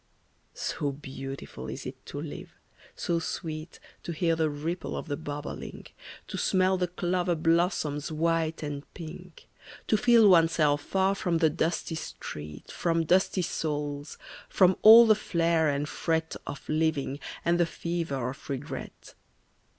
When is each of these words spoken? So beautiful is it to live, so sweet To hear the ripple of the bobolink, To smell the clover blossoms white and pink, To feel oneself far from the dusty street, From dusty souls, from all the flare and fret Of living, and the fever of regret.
So 0.55 0.91
beautiful 0.93 1.69
is 1.69 1.85
it 1.85 2.03
to 2.07 2.19
live, 2.19 2.53
so 2.95 3.19
sweet 3.19 3.79
To 4.01 4.11
hear 4.11 4.35
the 4.35 4.49
ripple 4.49 4.97
of 4.97 5.07
the 5.07 5.15
bobolink, 5.15 5.93
To 6.27 6.39
smell 6.39 6.75
the 6.75 6.87
clover 6.87 7.35
blossoms 7.35 8.11
white 8.11 8.63
and 8.63 8.83
pink, 8.95 9.47
To 9.85 9.97
feel 9.97 10.27
oneself 10.27 10.81
far 10.81 11.13
from 11.13 11.37
the 11.37 11.51
dusty 11.51 11.93
street, 11.93 12.71
From 12.71 13.03
dusty 13.03 13.43
souls, 13.43 14.17
from 14.49 14.75
all 14.81 15.05
the 15.05 15.13
flare 15.13 15.69
and 15.69 15.87
fret 15.87 16.35
Of 16.47 16.67
living, 16.67 17.19
and 17.45 17.59
the 17.59 17.67
fever 17.67 18.31
of 18.31 18.49
regret. 18.49 19.13